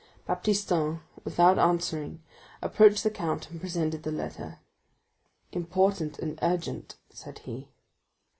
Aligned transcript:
Baptistin, 0.27 1.01
without 1.23 1.59
answering, 1.59 2.23
approached 2.59 3.03
the 3.03 3.11
count, 3.11 3.51
and 3.51 3.61
presented 3.61 4.01
the 4.01 4.11
letter. 4.11 4.57
"Important 5.51 6.17
and 6.17 6.39
urgent," 6.41 6.97
said 7.11 7.37
he. 7.37 7.69